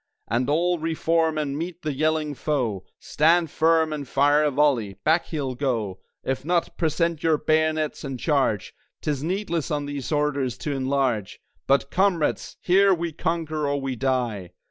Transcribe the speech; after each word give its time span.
And 0.27 0.49
all 0.49 0.79
re 0.79 0.95
form 0.95 1.37
and 1.37 1.55
meet 1.55 1.83
the 1.83 1.93
yelling 1.93 2.33
foe! 2.33 2.83
Stand 2.97 3.51
firm 3.51 3.93
and 3.93 4.07
fire 4.07 4.43
a 4.43 4.49
volley! 4.49 4.95
Back 5.03 5.27
he'll 5.27 5.53
go. 5.53 5.99
If 6.23 6.43
not, 6.43 6.75
present 6.75 7.21
your 7.21 7.37
bayonets, 7.37 8.03
and 8.03 8.19
Charge! 8.19 8.73
'Tis 9.03 9.21
needless 9.23 9.69
on 9.69 9.85
these 9.85 10.11
orders 10.11 10.57
to 10.57 10.71
enlarge; 10.71 11.39
But 11.67 11.91
Comrades! 11.91 12.57
here 12.61 12.95
we 12.95 13.11
conquer 13.11 13.67
or 13.67 13.79
we 13.79 13.95
die!" 13.95 14.53